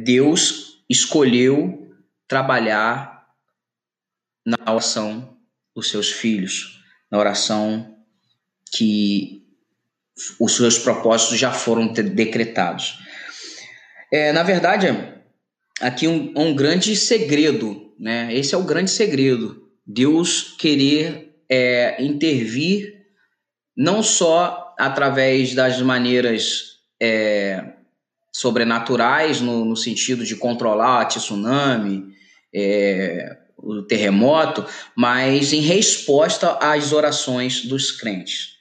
[0.05, 1.93] Deus escolheu
[2.25, 3.27] trabalhar
[4.45, 5.37] na oração
[5.75, 6.81] dos seus filhos,
[7.11, 7.97] na oração
[8.71, 9.45] que
[10.39, 12.99] os seus propósitos já foram decretados.
[14.11, 14.87] É, na verdade,
[15.81, 18.33] aqui um, um grande segredo, né?
[18.33, 19.67] Esse é o grande segredo.
[19.85, 23.05] Deus querer é, intervir
[23.75, 27.73] não só através das maneiras é,
[28.31, 32.13] sobrenaturais, no, no, sentido de controlar a tsunami,
[32.53, 34.65] é, o terremoto,
[34.95, 38.56] mas em resposta às orações dos crentes.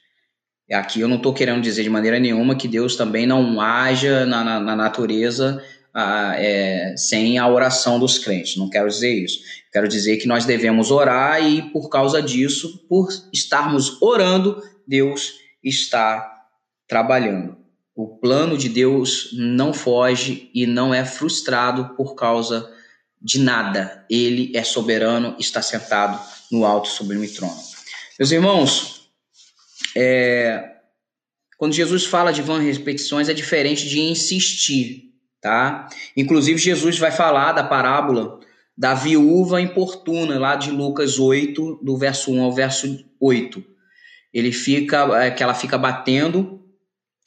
[0.71, 4.43] Aqui eu não estou querendo dizer de maneira nenhuma que Deus também não haja na,
[4.43, 8.57] na, na natureza a, é, sem a oração dos crentes.
[8.57, 9.39] Não quero dizer isso.
[9.71, 16.45] Quero dizer que nós devemos orar e, por causa disso, por estarmos orando, Deus está
[16.87, 17.57] trabalhando.
[17.95, 22.69] O plano de Deus não foge e não é frustrado por causa
[23.19, 24.05] de nada.
[24.09, 26.19] Ele é soberano, está sentado
[26.51, 27.57] no alto sublime trono.
[28.19, 28.96] Meus irmãos,
[29.99, 30.73] é,
[31.57, 35.89] quando Jesus fala de vãs repetições, é diferente de insistir, tá?
[36.15, 38.39] Inclusive, Jesus vai falar da parábola
[38.77, 43.63] da viúva importuna, lá de Lucas 8, do verso 1 ao verso 8.
[44.31, 46.61] Ele fica, é, que ela fica batendo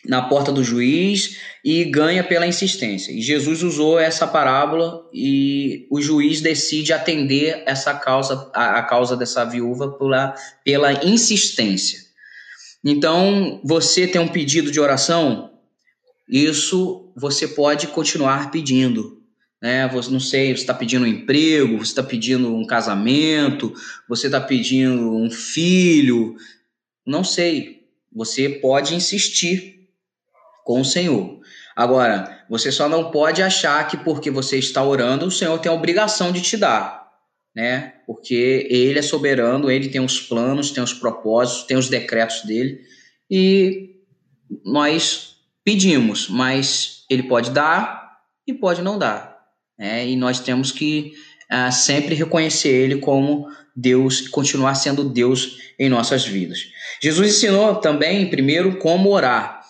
[0.06, 3.10] na porta do juiz e ganha pela insistência.
[3.10, 9.16] E Jesus usou essa parábola e o juiz decide atender essa causa, a, a causa
[9.16, 12.09] dessa viúva pela, pela insistência.
[12.84, 15.50] Então, você tem um pedido de oração,
[16.28, 19.20] isso você pode continuar pedindo.
[19.60, 19.86] Né?
[19.88, 23.74] Você não sei, você está pedindo um emprego, você está pedindo um casamento,
[24.08, 26.36] você está pedindo um filho,
[27.06, 27.86] não sei.
[28.12, 29.88] Você pode insistir
[30.64, 31.40] com o Senhor.
[31.76, 35.74] Agora, você só não pode achar que porque você está orando, o Senhor tem a
[35.74, 36.99] obrigação de te dar,
[37.54, 37.94] né?
[38.06, 42.80] Porque ele é soberano, ele tem os planos, tem os propósitos, tem os decretos dele
[43.30, 43.90] e
[44.64, 49.38] nós pedimos, mas ele pode dar e pode não dar,
[49.78, 50.08] né?
[50.08, 51.12] E nós temos que
[51.50, 56.66] uh, sempre reconhecer ele como Deus, continuar sendo Deus em nossas vidas.
[57.00, 59.60] Jesus ensinou também, primeiro, como orar.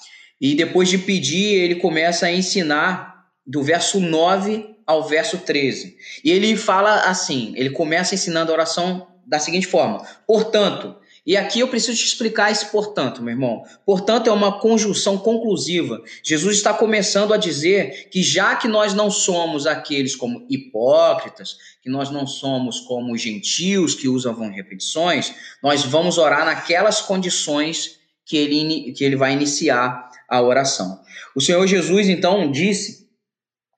[0.40, 5.96] E depois de pedir, ele começa a ensinar do verso 9 ao verso 13.
[6.24, 11.60] E ele fala assim: ele começa ensinando a oração da seguinte forma: Portanto, e aqui
[11.60, 13.62] eu preciso te explicar esse portanto, meu irmão.
[13.86, 16.02] Portanto, é uma conjunção conclusiva.
[16.24, 21.90] Jesus está começando a dizer que já que nós não somos aqueles como hipócritas, que
[21.90, 28.92] nós não somos como gentios que usam repetições, nós vamos orar naquelas condições que ele,
[28.92, 31.00] que ele vai iniciar a oração.
[31.36, 32.99] O Senhor Jesus, então, disse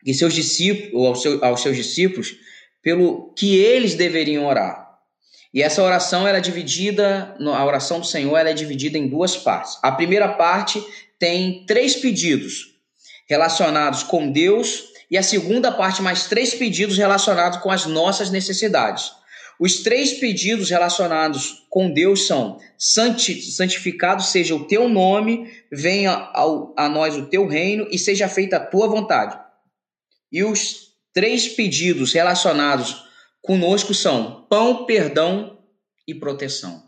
[0.05, 2.37] que seus discípulos, aos, seus, aos seus discípulos,
[2.83, 4.83] pelo que eles deveriam orar.
[5.55, 9.37] E essa oração ela é dividida, a oração do Senhor ela é dividida em duas
[9.37, 9.79] partes.
[9.83, 10.83] A primeira parte
[11.19, 12.73] tem três pedidos
[13.29, 19.13] relacionados com Deus e a segunda parte mais três pedidos relacionados com as nossas necessidades.
[19.61, 27.17] Os três pedidos relacionados com Deus são: santificado seja o teu nome, venha a nós
[27.17, 29.39] o teu reino e seja feita a tua vontade.
[30.33, 33.05] E os três pedidos relacionados
[33.43, 35.59] conosco são pão, perdão
[36.09, 36.83] e proteção.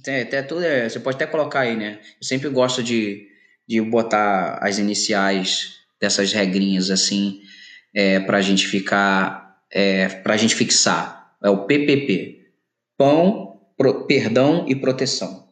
[0.00, 2.00] Até, até tudo é, você pode até colocar aí, né?
[2.20, 3.28] Eu sempre gosto de,
[3.66, 7.40] de botar as iniciais dessas regrinhas assim,
[7.94, 12.50] é, para a gente ficar, é, para a gente fixar é o PPP:
[12.96, 15.48] pão, pro, perdão e proteção.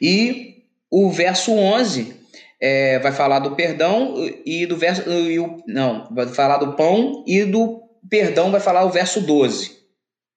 [0.00, 2.21] E o verso 11
[2.62, 4.14] é, vai falar do perdão
[4.46, 5.10] e do verso.
[5.10, 9.78] E o, não, vai falar do pão e do perdão vai falar o verso 12,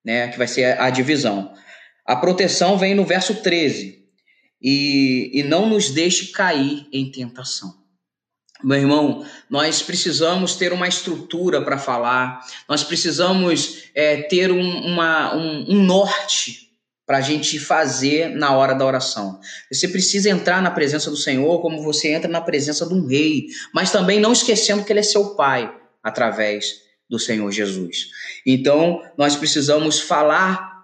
[0.03, 1.53] né, que vai ser a, divisão.
[2.03, 4.03] A proteção vem no verso 13.
[4.59, 7.71] E, e não nos deixe cair em tentação.
[8.63, 15.35] Meu irmão, nós precisamos ter uma estrutura para falar, nós precisamos é, ter um, uma,
[15.35, 16.64] um, um norte
[17.05, 19.39] para a gente fazer na hora da oração.
[19.71, 23.45] Você precisa entrar na presença do Senhor como você entra na presença de um rei,
[23.73, 25.71] mas também não esquecendo que Ele é seu Pai
[26.03, 28.07] através do Senhor Jesus.
[28.45, 30.83] Então, nós precisamos falar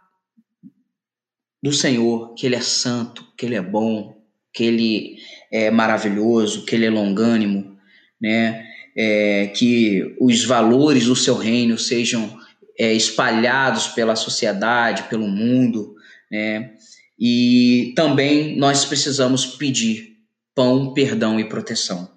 [1.61, 4.15] do Senhor, que Ele é santo, que Ele é bom,
[4.53, 5.17] que Ele
[5.51, 7.77] é maravilhoso, que ele é longânimo,
[8.19, 8.65] né?
[8.95, 12.37] É, que os valores do seu reino sejam
[12.77, 15.95] é, espalhados pela sociedade, pelo mundo,
[16.31, 16.71] né?
[17.19, 20.17] E também nós precisamos pedir
[20.55, 22.09] pão, perdão e proteção.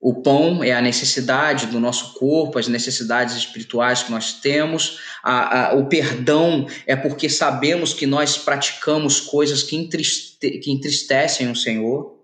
[0.00, 4.98] O pão é a necessidade do nosso corpo, as necessidades espirituais que nós temos.
[5.22, 11.50] A, a, o perdão é porque sabemos que nós praticamos coisas que, entriste, que entristecem
[11.50, 12.22] o Senhor.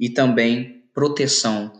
[0.00, 1.72] E também proteção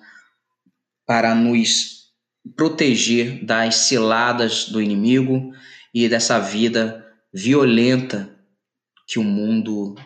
[1.06, 2.08] para nos
[2.56, 5.52] proteger das ciladas do inimigo
[5.94, 8.37] e dessa vida violenta
[9.08, 9.96] que o mundo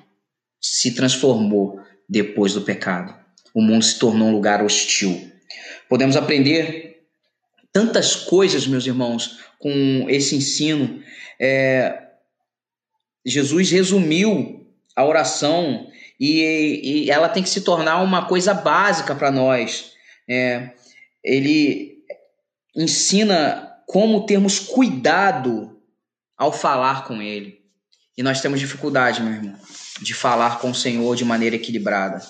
[0.60, 3.12] se transformou depois do pecado.
[3.52, 5.30] O mundo se tornou um lugar hostil.
[5.88, 7.02] Podemos aprender
[7.72, 11.02] tantas coisas, meus irmãos, com esse ensino.
[11.38, 12.10] É,
[13.26, 19.32] Jesus resumiu a oração e, e, ela tem que se tornar uma coisa básica para
[19.32, 19.92] nós.
[20.28, 20.70] É,
[21.24, 22.04] ele
[22.76, 25.76] ensina como termos cuidado
[26.36, 27.61] ao falar com Ele.
[28.16, 29.54] E nós temos dificuldade, meu irmão,
[30.00, 32.22] de falar com o Senhor de maneira equilibrada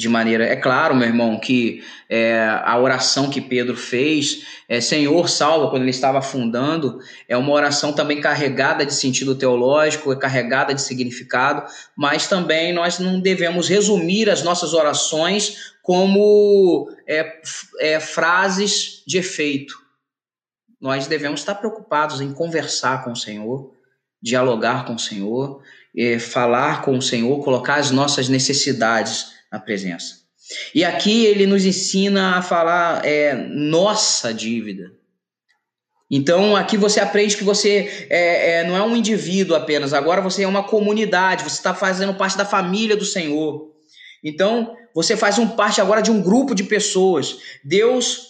[0.00, 0.44] de maneira.
[0.44, 5.82] É claro, meu irmão, que é, a oração que Pedro fez, é, Senhor salva, quando
[5.82, 6.98] ele estava afundando,
[7.28, 12.98] é uma oração também carregada de sentido teológico, é carregada de significado, mas também nós
[12.98, 17.40] não devemos resumir as nossas orações como é,
[17.80, 19.74] é, frases de efeito.
[20.80, 23.70] Nós devemos estar preocupados em conversar com o Senhor,
[24.22, 25.62] dialogar com o Senhor,
[25.96, 30.20] é, falar com o Senhor, colocar as nossas necessidades na presença.
[30.74, 34.92] E aqui ele nos ensina a falar é, nossa dívida.
[36.10, 40.42] Então aqui você aprende que você é, é, não é um indivíduo apenas, agora você
[40.42, 43.70] é uma comunidade, você está fazendo parte da família do Senhor.
[44.24, 47.38] Então você faz um parte agora de um grupo de pessoas.
[47.64, 48.29] Deus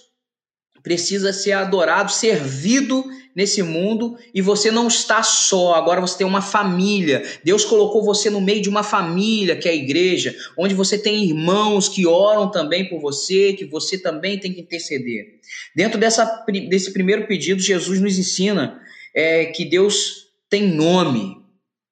[0.83, 3.05] precisa ser adorado, servido
[3.35, 7.23] nesse mundo e você não está só, agora você tem uma família.
[7.45, 11.25] Deus colocou você no meio de uma família, que é a igreja, onde você tem
[11.25, 15.41] irmãos que oram também por você, que você também tem que interceder.
[15.75, 18.81] Dentro dessa, desse primeiro pedido, Jesus nos ensina
[19.15, 21.37] é, que Deus tem nome,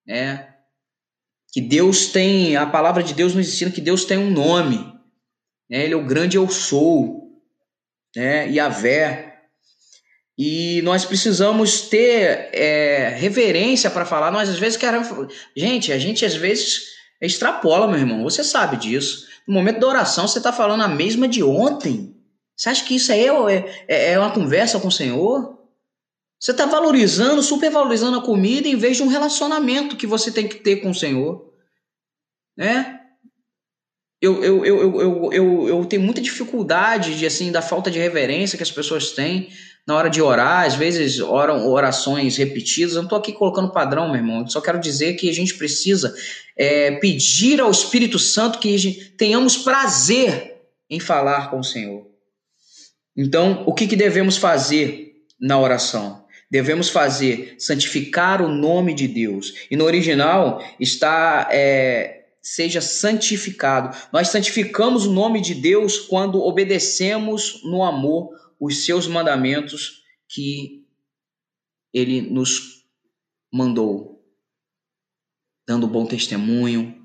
[0.07, 0.49] né?
[1.51, 4.93] que Deus tem, a palavra de Deus nos ensina que Deus tem um nome.
[5.68, 5.84] Né?
[5.84, 7.28] Ele é o grande eu sou,
[8.17, 8.49] né?
[8.49, 9.35] Yahvé.
[10.37, 14.31] E nós precisamos ter é, reverência para falar.
[14.31, 15.09] Nós às vezes queremos.
[15.57, 16.87] Gente, a gente às vezes
[17.21, 18.23] extrapola, meu irmão.
[18.23, 19.27] Você sabe disso.
[19.47, 22.15] No momento da oração, você está falando a mesma de ontem.
[22.57, 25.59] Você acha que isso aí é, é, é uma conversa com o Senhor?
[26.41, 30.57] Você está valorizando, supervalorizando a comida em vez de um relacionamento que você tem que
[30.57, 31.53] ter com o Senhor.
[32.57, 32.97] Né?
[34.21, 38.57] Eu, eu, eu, eu, eu, eu, tenho muita dificuldade de assim da falta de reverência
[38.57, 39.49] que as pessoas têm
[39.87, 42.93] na hora de orar, às vezes oram orações repetidas.
[42.93, 44.41] Eu não estou aqui colocando padrão, meu irmão.
[44.41, 46.14] Eu só quero dizer que a gente precisa
[46.57, 50.57] é, pedir ao Espírito Santo que tenhamos prazer
[50.91, 52.07] em falar com o Senhor.
[53.16, 56.23] Então, o que, que devemos fazer na oração?
[56.51, 59.55] Devemos fazer santificar o nome de Deus.
[59.71, 62.18] E no original está é,
[62.55, 63.94] seja santificado.
[64.11, 70.84] Nós santificamos o nome de Deus quando obedecemos no amor os seus mandamentos que
[71.92, 72.84] ele nos
[73.53, 74.24] mandou,
[75.66, 76.96] dando bom testemunho,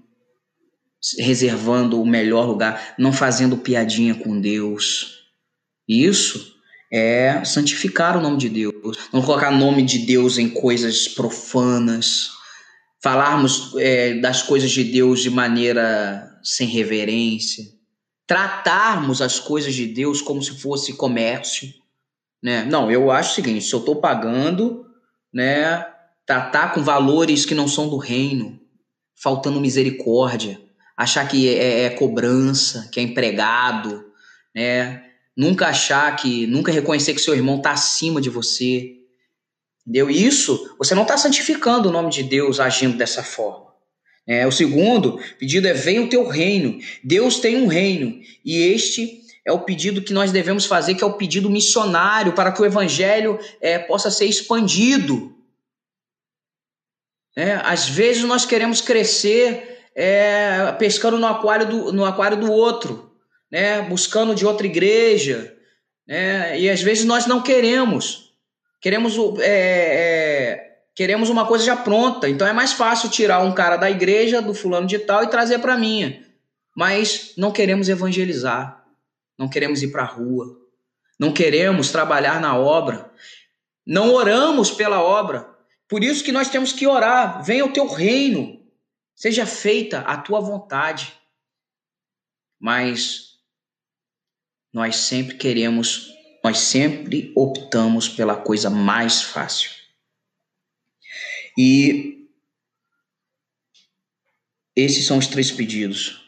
[1.19, 5.29] reservando o melhor lugar, não fazendo piadinha com Deus.
[5.85, 6.55] Isso
[6.91, 12.29] é santificar o nome de Deus, não colocar nome de Deus em coisas profanas,
[13.03, 17.73] falarmos é, das coisas de Deus de maneira sem reverência
[18.25, 21.71] tratarmos as coisas de Deus como se fosse comércio,
[22.41, 22.65] né?
[22.65, 24.85] Não, eu acho o seguinte, se eu estou pagando,
[25.31, 25.85] né,
[26.25, 28.59] tratar com valores que não são do reino,
[29.15, 30.59] faltando misericórdia,
[30.95, 34.03] achar que é, é cobrança, que é empregado,
[34.55, 35.03] né?
[35.35, 38.97] Nunca achar que, nunca reconhecer que seu irmão está acima de você,
[39.85, 40.09] entendeu?
[40.09, 43.73] Isso, você não está santificando o nome de Deus agindo dessa forma.
[44.25, 46.79] É, o segundo pedido é: venha o teu reino.
[47.03, 51.07] Deus tem um reino e este é o pedido que nós devemos fazer, que é
[51.07, 55.35] o pedido missionário para que o evangelho é, possa ser expandido.
[57.35, 63.11] É, às vezes nós queremos crescer é, pescando no aquário do, no aquário do outro,
[63.51, 65.55] né, buscando de outra igreja,
[66.07, 68.22] né, e às vezes nós não queremos.
[68.83, 72.27] Queremos é, é queremos uma coisa já pronta.
[72.27, 75.59] Então é mais fácil tirar um cara da igreja, do fulano de tal, e trazer
[75.59, 76.21] para minha.
[76.75, 78.85] Mas não queremos evangelizar,
[79.39, 80.59] não queremos ir para a rua,
[81.17, 83.09] não queremos trabalhar na obra,
[83.87, 85.49] não oramos pela obra.
[85.87, 87.41] Por isso que nós temos que orar.
[87.41, 88.61] Venha o teu reino,
[89.15, 91.13] seja feita a tua vontade.
[92.59, 93.37] Mas
[94.73, 96.12] nós sempre queremos,
[96.43, 99.71] nós sempre optamos pela coisa mais fácil.
[101.57, 102.27] E
[104.75, 106.21] esses são os três pedidos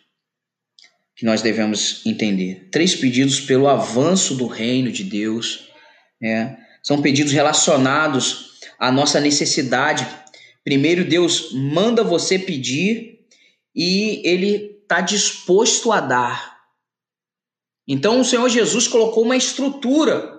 [1.16, 2.70] que nós devemos entender.
[2.72, 5.70] Três pedidos pelo avanço do reino de Deus.
[6.22, 6.58] Né?
[6.84, 10.08] São pedidos relacionados à nossa necessidade.
[10.64, 13.26] Primeiro, Deus manda você pedir
[13.76, 16.55] e Ele está disposto a dar.
[17.88, 20.36] Então, o Senhor Jesus colocou uma estrutura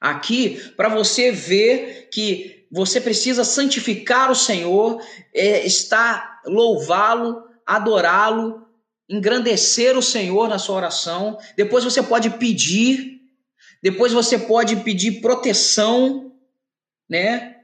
[0.00, 5.00] aqui para você ver que você precisa santificar o Senhor,
[5.34, 8.66] é, está louvá-lo, adorá-lo,
[9.08, 11.38] engrandecer o Senhor na sua oração.
[11.56, 13.20] Depois você pode pedir,
[13.82, 16.32] depois você pode pedir proteção,
[17.08, 17.56] né?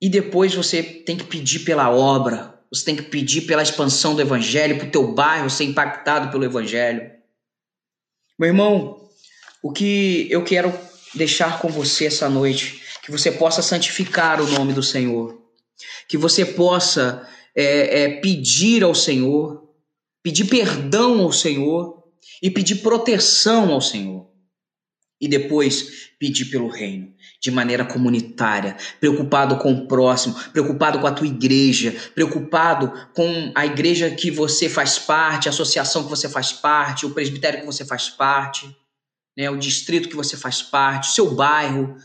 [0.00, 4.20] E depois você tem que pedir pela obra, você tem que pedir pela expansão do
[4.20, 7.15] evangelho, para o teu bairro ser impactado pelo evangelho.
[8.38, 9.08] Meu irmão,
[9.62, 10.72] o que eu quero
[11.14, 15.40] deixar com você essa noite, que você possa santificar o nome do Senhor,
[16.08, 19.66] que você possa é, é, pedir ao Senhor,
[20.22, 22.04] pedir perdão ao Senhor
[22.42, 24.25] e pedir proteção ao Senhor.
[25.20, 31.12] E depois pedir pelo reino, de maneira comunitária, preocupado com o próximo, preocupado com a
[31.12, 36.52] tua igreja, preocupado com a igreja que você faz parte, a associação que você faz
[36.52, 38.68] parte, o presbitério que você faz parte,
[39.36, 41.96] né, o distrito que você faz parte, o seu bairro.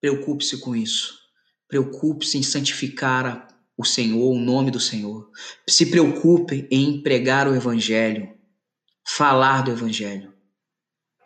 [0.00, 1.18] Preocupe-se com isso.
[1.68, 5.30] Preocupe-se em santificar a o Senhor, o nome do Senhor.
[5.66, 8.28] Se preocupe em pregar o Evangelho,
[9.06, 10.34] falar do Evangelho.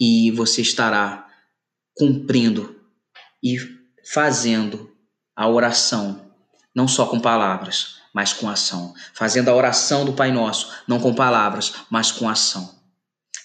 [0.05, 1.28] E você estará
[1.94, 2.74] cumprindo
[3.40, 3.57] e
[4.05, 4.90] fazendo
[5.36, 6.32] a oração,
[6.74, 8.92] não só com palavras, mas com ação.
[9.14, 12.82] Fazendo a oração do Pai Nosso, não com palavras, mas com ação.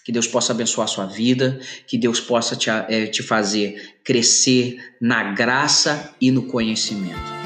[0.03, 4.95] Que Deus possa abençoar a sua vida, que Deus possa te, é, te fazer crescer
[4.99, 7.38] na graça e no conhecimento.